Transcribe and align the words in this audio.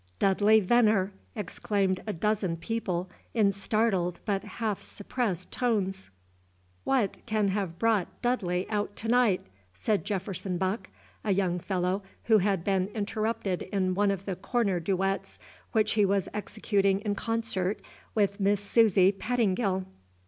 "Dudley 0.17 0.59
Venner," 0.59 1.11
exclaimed 1.35 2.01
a 2.07 2.11
dozen 2.11 2.57
people, 2.57 3.07
in 3.35 3.51
startled, 3.51 4.19
but 4.25 4.43
half 4.43 4.81
suppressed 4.81 5.51
tones. 5.51 6.09
"What 6.83 7.17
can 7.27 7.49
have 7.49 7.77
brought 7.77 8.07
Dudley 8.23 8.67
out 8.71 8.95
to 8.95 9.07
night?" 9.07 9.41
said 9.75 10.03
Jefferson 10.03 10.57
Buck, 10.57 10.89
a 11.23 11.29
young 11.31 11.59
fellow, 11.59 12.01
who 12.23 12.39
had 12.39 12.63
been 12.63 12.87
interrupted 12.95 13.61
in 13.71 13.93
one 13.93 14.09
of 14.09 14.25
the 14.25 14.35
corner 14.35 14.79
duets 14.79 15.37
which 15.71 15.91
he 15.91 16.03
was 16.03 16.27
executing 16.33 17.01
in 17.01 17.13
concert 17.13 17.79
with 18.15 18.39
Miss 18.39 18.59
Susy 18.59 19.11
Pettingill. 19.11 19.85